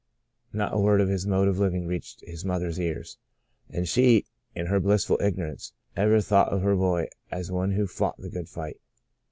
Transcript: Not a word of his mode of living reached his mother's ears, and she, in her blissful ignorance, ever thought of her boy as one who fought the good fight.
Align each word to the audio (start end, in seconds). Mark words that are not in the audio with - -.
Not 0.51 0.73
a 0.73 0.79
word 0.79 0.99
of 0.99 1.09
his 1.09 1.27
mode 1.27 1.47
of 1.47 1.59
living 1.59 1.85
reached 1.85 2.23
his 2.25 2.43
mother's 2.43 2.79
ears, 2.79 3.19
and 3.69 3.87
she, 3.87 4.25
in 4.55 4.65
her 4.65 4.79
blissful 4.79 5.19
ignorance, 5.21 5.73
ever 5.95 6.21
thought 6.21 6.51
of 6.51 6.63
her 6.63 6.75
boy 6.75 7.07
as 7.29 7.51
one 7.51 7.73
who 7.73 7.85
fought 7.85 8.17
the 8.17 8.31
good 8.31 8.49
fight. 8.49 8.79